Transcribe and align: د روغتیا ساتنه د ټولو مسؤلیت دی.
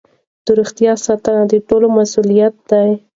د 0.45 0.47
روغتیا 0.59 0.91
ساتنه 1.05 1.43
د 1.51 1.53
ټولو 1.67 1.87
مسؤلیت 1.97 2.55
دی. 2.71 2.89